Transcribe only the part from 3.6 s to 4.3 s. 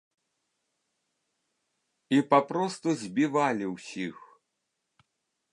ўсіх!